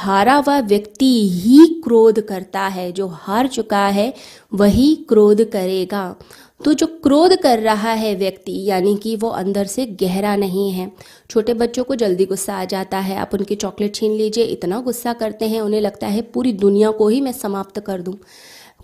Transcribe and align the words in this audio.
हारा 0.00 0.34
हुआ 0.34 0.58
व्यक्ति 0.60 1.28
ही 1.28 1.66
क्रोध 1.84 2.20
करता 2.26 2.60
है, 2.60 2.92
जो 2.92 3.06
हार 3.06 3.46
चुका 3.46 3.86
है, 3.86 4.12
वही 4.54 4.94
क्रोध 5.08 5.50
करेगा। 5.50 6.16
तो 6.64 6.72
जो 6.72 6.86
क्रोध 6.86 7.36
कर 7.36 7.58
रहा 7.58 7.92
है 7.92 8.14
व्यक्ति, 8.14 8.52
यानी 8.64 8.96
कि 8.96 9.16
वो 9.16 9.28
अंदर 9.28 9.64
से 9.64 9.86
गहरा 9.86 10.36
नहीं 10.36 10.70
है। 10.70 10.90
छोटे 11.30 11.54
बच्चों 11.54 11.84
को 11.84 11.94
जल्दी 11.94 12.24
गुस्सा 12.24 12.54
आ 12.54 12.64
जाता 12.64 12.98
है। 12.98 13.16
आप 13.16 13.30
उनकी 13.34 13.54
चॉकलेट 13.54 13.94
छीन 13.94 14.12
लीजिए, 14.12 14.44
इतना 14.44 14.80
गुस्सा 14.80 15.12
करते 15.12 15.48
हैं, 15.48 15.60
उन्हें 15.60 15.80
लगता 15.80 16.06
है 16.06 16.22
पूरी 16.22 16.52
दुनिया 16.52 16.90
को 16.90 17.08
ही 17.08 17.20
मैं 17.20 17.32
समाप्त 17.32 17.80
कर 17.80 18.02
दूँ। 18.02 18.14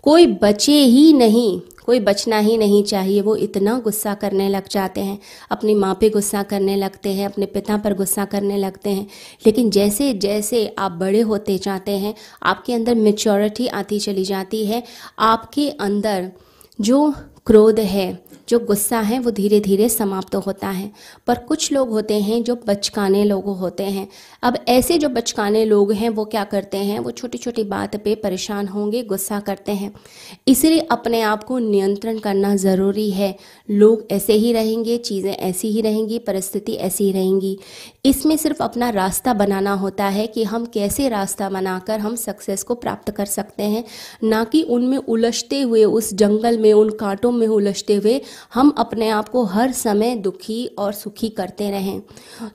कोई 0.03 0.27
बचे 0.27 0.79
ही 0.83 1.13
नहीं, 1.13 1.61
कोई 1.85 1.99
बचना 1.99 2.39
ही 2.39 2.57
नहीं 2.57 2.83
चाहिए। 2.83 3.21
वो 3.21 3.35
इतना 3.35 3.79
गुस्सा 3.79 4.13
करने 4.13 4.49
लग 4.49 4.67
जाते 4.71 5.01
हैं, 5.01 5.19
अपनी 5.51 5.75
माँ 5.75 5.97
पे 6.01 6.09
गुस्सा 6.09 6.43
करने 6.43 6.75
लगते 6.75 7.09
हैं, 7.09 7.25
अपने 7.25 7.45
पिता 7.45 7.77
पर 7.77 7.93
गुस्सा 7.93 8.25
करने 8.25 8.57
लगते 8.57 8.89
हैं। 8.89 9.07
लेकिन 9.45 9.69
जैसे 9.69 10.13
जैसे 10.13 10.75
आप 10.77 10.91
बड़े 10.91 11.21
होते 11.21 11.57
जाते 11.57 11.91
हैं, 11.91 12.15
आपके 12.43 12.73
अंदर 12.73 12.95
मेच्योरिटी 12.95 13.67
आती 13.67 13.99
चली 13.99 14.23
जाती 14.23 14.65
है। 14.65 14.83
आपके 15.19 15.69
अंदर 15.69 16.31
जो 16.81 17.13
क्रोध 17.45 17.79
है 17.79 18.23
जो 18.49 18.59
गुस्सा 18.59 18.99
है 18.99 19.19
वो 19.19 19.31
धीरे 19.31 19.59
धीरे 19.59 19.89
समाप्त 19.89 20.31
तो 20.31 20.39
होता 20.39 20.67
है। 20.67 20.91
पर 21.27 21.35
कुछ 21.35 21.71
लोग 21.71 21.89
होते 21.89 22.13
हैं 22.13 22.43
जो 22.43 22.55
बचकाने 22.67 23.23
लोग 23.23 23.45
होते 23.45 23.83
हैं। 23.83 24.07
अब 24.43 24.57
ऐसे 24.67 24.97
जो 24.97 25.09
बचकाने 25.09 25.65
लोग 25.65 25.91
हैं, 25.91 26.09
वो 26.09 26.25
क्या 26.25 26.43
करते 26.43 26.77
हैं? 26.77 26.99
वो 26.99 27.11
छोटी 27.11 27.37
छोटी 27.37 27.63
बात 27.63 27.95
पे 27.95 28.15
परेशान 28.15 28.67
होंगे, 28.67 29.03
गुस्सा 29.03 29.39
करते 29.39 29.71
हैं। 29.71 29.93
इसलिए 30.47 30.79
अपने 30.79 31.21
आप 31.21 31.43
को 31.43 31.59
नियंत्रण 31.59 32.19
करना 32.19 32.55
ज़रूरी 32.55 33.11
है। 33.11 33.35
लोग 33.69 34.07
ऐसे 34.11 34.33
ही 34.33 34.53
रहेंगे, 34.53 34.97
चीज़ें 34.97 35.33
ऐसी 35.33 35.67
ही 35.67 35.81
रहेंगी, 35.81 36.19
परिस्थिति 36.19 36.73
ऐसी 36.73 37.03
ही 37.03 37.11
रहेंगी। 37.11 37.59
इसमें 38.05 38.37
सिर्फ़ 38.37 38.63
अपना 38.63 38.89
रास्ता 38.89 39.33
बनाना 39.33 39.73
होता 39.73 40.05
है 40.05 40.27
कि 40.27 40.43
हम 40.43 40.65
कैसे 40.65 41.09
रास्ता 41.09 41.49
बनाकर 41.49 41.99
हम 41.99 42.15
सक्सेस 42.15 42.63
को 42.63 42.75
प्राप्त 42.75 43.11
कर 43.11 43.25
सकते 43.25 43.63
हैं। 43.63 43.83
ना 44.23 44.43
कि 44.43 44.61
उनमें 44.61 44.97
उलझते 44.97 45.61
हुए, 45.61 45.83
उस 45.83 46.13
जंगल 46.13 46.57
में, 46.57 46.73
उन 46.73 46.89
कांटों 46.89 47.31
में 47.31 47.47
उलझते 47.47 47.95
हुए 47.95 48.21
हम 48.53 48.69
अपने 48.77 49.09
आप 49.09 49.29
को 49.29 49.43
हर 49.43 49.71
समय 49.71 50.15
दुखी 50.15 50.65
और 50.65 50.93
सुखी 50.93 51.29
करते 51.29 51.71
रहें। 51.71 52.01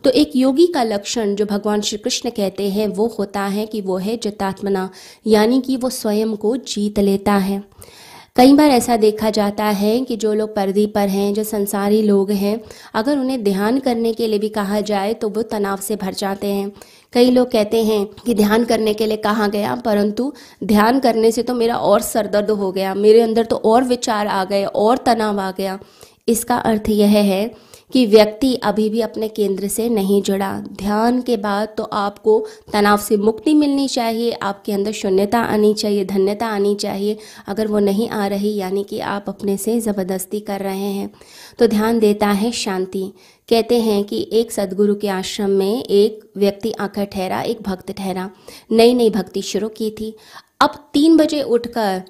तो 0.04 0.10
एक 0.10 0.36
योगी 0.36 0.66
का 0.66 0.82
लक्षण 0.82 1.34
जो 1.34 1.46
भगवान 1.46 1.80
श्री 1.80 1.98
कृष्ण 1.98 2.30
कहते 2.30 2.70
हैं, 2.70 2.88
वो 2.88 3.06
होता 3.18 3.40
है 3.40 3.66
कि 3.66 3.80
वो 3.80 3.96
है 3.96 4.16
जतात्मना 4.16 4.90
यानी 5.26 5.60
कि 5.60 5.76
वो 5.76 5.90
स्वयं 5.90 6.36
को 6.36 6.56
जीत 6.56 6.98
लेता 6.98 7.32
है। 7.32 7.62
कई 8.36 8.52
बार 8.52 8.70
ऐसा 8.70 8.96
देखा 8.96 9.30
जाता 9.30 9.64
है 9.64 10.00
कि 10.00 10.16
जो 10.16 10.32
लोग 10.34 10.54
पर्दी 10.54 10.86
पर 10.86 11.08
हैं, 11.08 11.32
जो 11.34 11.42
संसारी 11.44 12.00
लोग 12.02 12.30
हैं, 12.32 12.60
अगर 12.94 13.18
उन्हें 13.18 13.42
ध्यान 13.44 13.78
करने 13.78 14.12
के 14.12 14.26
लिए 14.26 14.38
भी 14.38 14.48
कहा 14.48 14.80
जाए 14.80 15.12
तो 15.14 15.28
वो 15.28 15.42
तनाव 15.42 15.76
से 15.78 15.96
भर 15.96 16.14
जाते 16.14 16.46
हैं। 16.46 16.70
कई 17.12 17.30
लोग 17.30 17.50
कहते 17.50 17.82
हैं 17.84 18.04
कि 18.16 18.34
ध्यान 18.34 18.64
करने 18.64 18.94
के 18.94 19.06
लिए 19.06 19.16
कहा 19.18 19.48
गया, 19.48 19.74
परंतु 19.76 20.32
ध्यान 20.64 21.00
करने 21.00 21.32
से 21.32 21.42
तो 21.42 21.54
मेरा 21.54 21.76
और 21.76 22.00
सरदर्द 22.02 22.50
हो 22.52 22.70
गया, 22.72 22.94
मेरे 22.94 23.20
अंदर 23.20 23.44
तो 23.44 23.56
और 23.56 23.84
विचार 23.84 24.26
आ 24.26 24.44
गए, 24.44 24.64
और 24.64 24.96
तनाव 24.96 25.40
आ 25.40 25.50
गया। 25.50 25.78
इसका 26.28 26.56
अर्थ 26.56 26.88
यह 26.90 27.10
है 27.10 27.50
कि 27.92 28.04
व्यक्ति 28.06 28.54
अभी 28.64 28.88
भी 28.90 29.00
अपने 29.00 29.28
केंद्र 29.28 29.68
से 29.68 29.88
नहीं 29.88 30.20
जुड़ा। 30.22 30.52
ध्यान 30.72 31.20
के 31.22 31.36
बाद 31.36 31.74
तो 31.76 31.84
आपको 31.84 32.38
तनाव 32.72 32.98
से 32.98 33.16
मुक्ति 33.16 33.54
मिलनी 33.54 33.86
चाहिए, 33.88 34.30
आपके 34.32 34.72
अंदर 34.72 34.92
शून्यता 34.92 35.40
आनी 35.40 35.72
चाहिए, 35.74 36.04
धन्यता 36.04 36.46
आनी 36.46 36.74
चाहिए। 36.74 37.16
अगर 37.46 37.68
वो 37.68 37.78
नहीं 37.80 38.08
आ 38.10 38.26
रही, 38.26 38.54
यानी 38.54 38.84
कि 38.84 39.00
आप 39.00 39.24
अपने 39.28 39.56
से 39.56 39.78
ज़बरदस्ती 39.80 40.40
कर 40.40 40.60
रहे 40.60 40.92
हैं। 40.92 41.10
तो 41.58 41.66
ध्यान 41.66 41.98
देता 41.98 42.28
है 42.28 42.50
शांति। 42.52 43.12
कहते 43.48 43.80
हैं 43.80 44.02
कि 44.04 44.26
एक 44.32 44.52
सदगुरु 44.52 44.94
के 44.94 45.08
आश्रम 45.08 45.50
में 45.50 45.82
एक 45.82 46.20
व्यक्ति 46.36 46.72
आकर 46.72 47.04
ठहरा, 47.04 47.40
एक 47.42 47.62
भक्त 47.62 47.92
ठहरा। 47.92 48.30
नई 48.72 48.94
नई 48.94 49.10
भक्ति 49.10 49.42
शुरू 49.42 49.68
की 49.68 49.90
थी। 49.90 50.14
अब 50.60 50.74
तीन 50.92 51.16
बजे 51.16 51.42
उठकर 51.42 52.02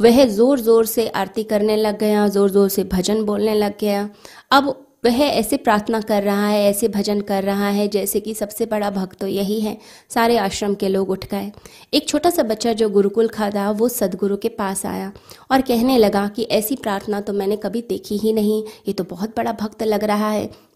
वह 0.00 0.24
ज़ोर 0.26 0.60
ज़ोर 0.60 0.86
से 0.86 1.06
आरती 1.10 1.42
करने 1.44 1.76
लग 1.76 1.98
गया 1.98 2.26
ज़ोर 2.28 2.50
ज़ोर 2.50 2.68
से 2.68 2.84
भजन 2.86 3.22
बोलने 3.24 3.54
लग 3.54 3.78
गया। 3.80 4.08
अब 4.50 4.74
वह 5.04 5.18
ऐसे 5.18 5.56
प्रार्थना 5.56 6.00
कर 6.00 6.22
रहा 6.22 6.46
है, 6.48 6.64
ऐसे 6.64 6.88
भजन 6.88 7.20
कर 7.20 7.44
रहा 7.44 7.68
है, 7.68 7.88
जैसे 7.88 8.20
कि 8.20 8.34
सबसे 8.34 8.66
बड़ा 8.66 8.90
भक्त 8.90 9.18
तो 9.18 9.26
यही 9.26 9.60
है। 9.60 9.76
सारे 10.08 10.38
आश्रम 10.38 10.74
के 10.74 10.88
लोग 10.88 11.10
उठ 11.10 11.26
गए। 11.26 11.50
एक 11.94 12.08
छोटा 12.08 12.30
सा 12.30 12.42
बच्चा 12.42 12.72
जो 12.72 12.88
गुरुकुल 12.88 13.28
खा 13.28 13.50
था, 13.50 13.70
वो 13.70 13.88
सदगुरु 13.88 14.36
के 14.36 14.48
पास 14.48 14.86
आया 14.86 15.12
और 15.50 15.60
कहने 15.60 15.98
लगा 15.98 16.26
कि 16.28 16.42
ऐसी 16.42 16.76
प्रार्थना 16.76 17.20
तो 17.20 17.32
मैंने 17.32 17.56
कभी 17.56 17.82
देखी 17.82 18.16
ही 18.16 18.32
नहीं। 18.32 18.62
ये 18.88 18.92
तो 18.92 19.04
बहुत 19.04 19.36
बड़ा 19.36 19.52
भक्त 19.52 19.82
लग 19.82 20.04
रहा 20.04 20.30
है। 20.30 20.67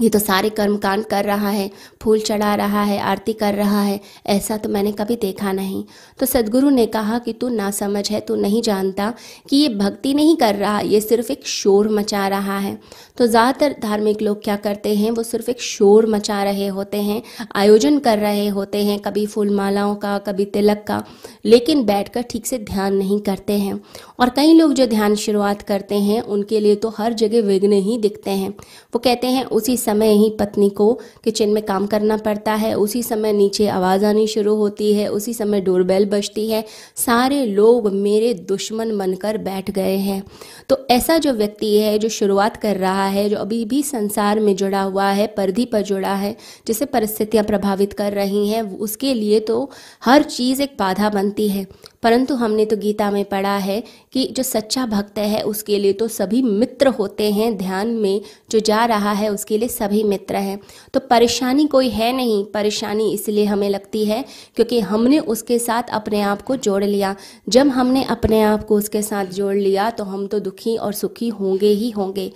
ये 0.00 0.08
तो 0.08 0.18
सारे 0.18 0.50
कर्म 0.50 0.76
कांड 0.76 1.04
कर 1.04 1.24
रहा 1.24 1.48
है, 1.48 1.70
फूल 2.02 2.20
चढ़ा 2.20 2.54
रहा 2.54 2.82
है, 2.82 2.98
आरती 3.00 3.32
कर 3.32 3.54
रहा 3.54 3.82
है, 3.82 3.98
ऐसा 4.26 4.56
तो 4.56 4.68
मैंने 4.68 4.92
कभी 4.92 5.16
देखा 5.16 5.52
नहीं। 5.52 5.84
तो 6.20 6.26
सदगुरु 6.26 6.70
ने 6.70 6.86
कहा 6.86 7.18
कि 7.18 7.32
तू 7.32 7.48
ना 7.48 7.70
समझ 7.70 8.10
है, 8.10 8.20
तू 8.20 8.34
नहीं 8.34 8.62
जानता 8.62 9.12
कि 9.50 9.56
ये 9.56 9.68
भक्ति 9.68 10.14
नहीं 10.14 10.36
कर 10.36 10.54
रहा, 10.54 10.80
ये 10.80 11.00
सिर्फ़ 11.00 11.32
एक 11.32 11.46
शोर 11.46 11.88
मचा 11.88 12.26
रहा 12.28 12.58
है। 12.58 12.78
तो 13.18 13.26
ज़्यादातर 13.26 13.74
धार्मिक 13.82 14.22
लोग 14.22 14.42
क्या 14.44 14.56
करते 14.56 14.94
हैं, 14.94 15.10
वो 15.10 15.22
सिर्फ़ 15.22 15.50
एक 15.50 15.60
शोर 15.60 16.06
मचा 16.06 16.42
रहे 16.42 16.66
होते 16.68 17.02
हैं, 17.02 17.22
आयोजन 17.56 17.98
कर 17.98 18.18
रहे 18.18 18.46
होते 18.48 18.84
हैं, 18.84 18.98
कभी 18.98 19.26
फूल 19.26 19.50
मालाओं 19.50 19.94
का, 19.94 20.18
कभी 20.18 20.44
तिलक 20.44 20.84
का, 20.88 21.02
लेकिन 21.44 21.84
बैठकर 21.84 22.22
ठीक 22.22 22.46
से 22.46 22.58
ध्यान 22.58 22.94
नहीं 22.94 23.20
करते 23.20 23.52
हैं। 23.52 23.80
और 24.20 24.28
कई 24.28 24.54
लोग 24.54 24.72
जो 24.72 24.86
ध्यान 24.86 25.14
शुरुआत 25.16 25.62
करते 25.62 25.94
हैं, 25.94 26.20
उनके 26.20 26.60
लिए 26.60 26.74
तो 26.74 26.88
हर 26.88 27.12
जगह 27.12 27.42
विघ्न 27.42 27.72
ही 27.72 27.98
दिखते 27.98 28.30
हैं। 28.30 28.50
वो 28.50 28.98
कहते 28.98 29.26
हैं, 29.26 29.44
उसी 29.44 29.76
समय 29.88 30.12
ही 30.12 30.30
पत्नी 30.30 30.70
को 30.70 31.00
किचन 31.24 31.48
में 31.48 31.62
काम 31.62 31.86
करना 31.86 32.16
पड़ता 32.16 32.54
है। 32.54 32.74
उसी 32.74 33.02
समय 33.02 33.32
नीचे 33.32 33.68
आवाज़ 33.68 34.04
आनी 34.04 34.26
शुरू 34.26 34.54
होती 34.54 34.92
है। 34.92 35.08
उसी 35.08 35.34
समय 35.34 35.60
डोरबेल 35.60 36.06
बजती 36.06 36.48
है। 36.50 36.64
सारे 36.96 37.46
लोग 37.46 37.92
मेरे 37.92 38.34
दुश्मन 38.34 38.98
बनकर 38.98 39.38
बैठ 39.38 39.70
गए 39.70 39.96
हैं। 39.96 40.22
तो 40.68 40.86
ऐसा 40.90 41.18
जो 41.18 41.32
व्यक्ति 41.32 41.78
है, 41.78 41.98
जो 41.98 42.08
शुरुआत 42.08 42.56
कर 42.56 42.76
रहा 42.76 43.06
है, 43.06 43.28
जो 43.28 43.36
अभी 43.36 43.64
भी 43.64 43.82
संसार 43.82 44.40
में 44.40 44.56
जुड़ा 44.56 44.82
हुआ 44.82 45.10
है, 45.10 45.26
परधी 45.26 45.64
पर 45.64 45.82
जुड़ा 45.82 46.14
है, 46.14 46.36
जिसे 46.66 46.84
परिस्थितियाँ 46.84 47.44
प्रभावित 47.44 47.92
कर 47.92 48.12
रही 48.12 48.48
हैं, 48.48 48.78
उसके 48.78 49.14
लिए 49.14 49.40
तो 49.40 49.70
हर 50.04 50.22
चीज़ 50.22 50.62
एक 50.62 50.76
बाधा 50.78 51.08
बनती 51.08 51.48
है। 51.48 51.66
परंतु 52.02 52.34
हमने 52.34 52.64
तो 52.64 52.76
गीता 52.76 53.10
में 53.10 53.24
पढ़ा 53.24 53.56
है 53.56 53.82
कि 54.12 54.26
जो 54.36 54.42
सच्चा 54.42 54.86
भक्त 54.86 55.18
है, 55.18 55.42
उसके 55.42 55.78
लिए 55.78 55.92
तो 55.92 56.08
सभी 56.08 56.42
मित्र 56.42 56.88
होते 56.88 57.30
हैं, 57.30 57.56
ध्यान 57.56 57.88
में 57.88 58.20
जो 58.50 58.60
जा 58.60 58.84
रहा 58.84 59.12
है, 59.12 59.28
उसके 59.28 59.58
लिए 59.58 59.68
सभी 59.78 60.02
मित्र 60.04 60.36
हैं। 60.38 60.58
तो 60.94 61.00
परेशानी 61.02 61.66
कोई 61.66 61.88
है 61.90 62.12
नहीं, 62.12 62.44
परेशानी 62.46 63.12
इसलिए 63.12 63.44
हमें 63.44 63.68
लगती 63.70 64.04
है 64.04 64.24
क्योंकि 64.56 64.80
हमने 64.82 65.18
उसके 65.28 65.58
साथ 65.58 65.90
अपने 65.92 66.20
आप 66.22 66.42
को 66.42 66.56
जोड़ 66.58 66.82
लिया। 66.84 67.14
जब 67.48 67.68
हमने 67.70 68.04
अपने 68.06 68.42
आप 68.42 68.64
को 68.64 68.76
उसके 68.76 69.02
साथ 69.02 69.26
जोड़ 69.32 69.54
लिया 69.56 69.90
तो 69.90 70.04
हम 70.04 70.26
तो 70.26 70.38
दुखी 70.40 70.76
और 70.76 70.92
सुखी 70.94 71.28
होंगे 71.30 71.70
ही 71.74 71.90
होंगे। 71.90 72.30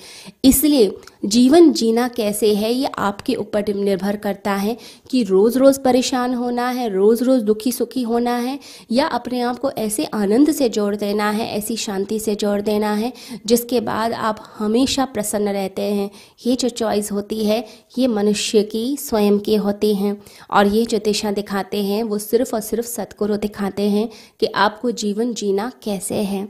इसलिए 0.45 0.95
जीवन 1.25 1.73
जीना 1.73 2.07
कैसे 2.09 2.55
है, 2.55 2.73
ये 2.73 2.89
आपके 2.99 3.35
ऊपर 3.35 3.75
निर्भर 3.75 4.17
करता 4.17 4.53
है 4.53 4.77
कि 5.11 5.23
रोज़ 5.23 5.59
रोज़ 5.59 5.79
परेशान 5.81 6.35
होना 6.35 6.69
है 6.69 6.89
रोज़ 6.89 7.23
रोज़ 7.25 7.43
दुखी 7.45 7.73
सुखी 7.73 8.03
होना 8.03 8.37
है, 8.37 8.59
या 8.93 9.07
अपने 9.07 9.41
आप 9.41 9.59
को 9.59 9.71
ऐसे 9.71 10.05
आनंद 10.05 10.53
से 10.53 10.69
जोड़ 10.69 10.95
देना 10.97 11.31
है, 11.31 11.49
ऐसी 11.49 11.77
शांति 11.77 12.19
से 12.21 12.35
जोड़ 12.35 12.61
देना 12.61 12.93
है, 12.95 13.13
जिसके 13.47 13.81
बाद 13.81 14.13
आप 14.13 14.45
हमेशा 14.59 15.05
प्रसन्न 15.05 15.49
रहते 15.49 15.83
हैं। 15.83 16.11
ये 16.47 16.57
जो 16.57 16.69
चॉइस 16.69 17.13
होती 17.13 17.45
है, 17.45 17.65
ये 17.99 18.07
मनुष्य 18.07 18.63
की 18.63 18.97
स्वयं 18.97 19.39
की 19.39 19.57
होती 19.57 19.95
हैं। 19.95 20.17
और 20.51 20.67
ये 20.67 20.85
जो 20.87 20.99
दिशा 20.99 21.31
दिखाते 21.33 21.83
हैं, 21.83 22.03
वो 22.03 22.19
सिर्फ़ 22.19 22.55
और 22.55 22.61
सिर्फ़ 22.61 22.87
सतगुरु 22.87 23.37
दिखाते 23.37 23.83
हैं 23.83 24.09
कि 24.41 24.47
आपको 24.47 24.91
जीवन 24.91 25.35
जीना 25.35 25.71
कैसे 25.85 26.15
है। 26.15 26.41